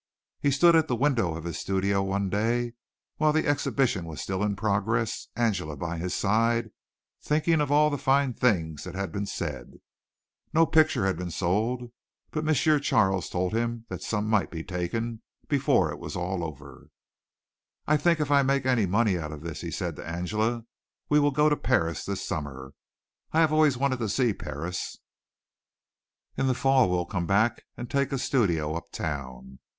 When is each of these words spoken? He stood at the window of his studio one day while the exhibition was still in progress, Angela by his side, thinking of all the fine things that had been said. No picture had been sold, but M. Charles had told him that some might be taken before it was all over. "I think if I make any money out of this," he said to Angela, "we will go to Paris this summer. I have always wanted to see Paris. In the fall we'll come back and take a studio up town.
He 0.39 0.49
stood 0.49 0.75
at 0.75 0.87
the 0.87 0.95
window 0.95 1.35
of 1.35 1.43
his 1.43 1.59
studio 1.59 2.01
one 2.01 2.27
day 2.27 2.73
while 3.17 3.31
the 3.31 3.45
exhibition 3.45 4.05
was 4.05 4.19
still 4.19 4.41
in 4.41 4.55
progress, 4.55 5.27
Angela 5.35 5.77
by 5.77 5.97
his 5.99 6.15
side, 6.15 6.71
thinking 7.21 7.61
of 7.61 7.71
all 7.71 7.91
the 7.91 7.99
fine 7.99 8.33
things 8.33 8.83
that 8.83 8.95
had 8.95 9.11
been 9.11 9.27
said. 9.27 9.73
No 10.53 10.65
picture 10.65 11.05
had 11.05 11.17
been 11.17 11.29
sold, 11.29 11.91
but 12.31 12.47
M. 12.47 12.81
Charles 12.81 13.25
had 13.27 13.31
told 13.31 13.53
him 13.53 13.85
that 13.89 14.01
some 14.01 14.27
might 14.27 14.49
be 14.49 14.63
taken 14.63 15.21
before 15.47 15.91
it 15.91 15.99
was 15.99 16.15
all 16.15 16.43
over. 16.43 16.87
"I 17.85 17.95
think 17.95 18.19
if 18.19 18.31
I 18.31 18.41
make 18.41 18.65
any 18.65 18.87
money 18.87 19.19
out 19.19 19.31
of 19.31 19.41
this," 19.43 19.61
he 19.61 19.69
said 19.69 19.95
to 19.97 20.03
Angela, 20.09 20.65
"we 21.09 21.19
will 21.19 21.29
go 21.29 21.47
to 21.47 21.55
Paris 21.55 22.03
this 22.05 22.25
summer. 22.25 22.73
I 23.33 23.39
have 23.41 23.53
always 23.53 23.77
wanted 23.77 23.99
to 23.99 24.09
see 24.09 24.33
Paris. 24.33 24.97
In 26.37 26.47
the 26.47 26.55
fall 26.55 26.89
we'll 26.89 27.05
come 27.05 27.27
back 27.27 27.61
and 27.77 27.87
take 27.87 28.11
a 28.11 28.17
studio 28.17 28.73
up 28.73 28.91
town. 28.91 29.59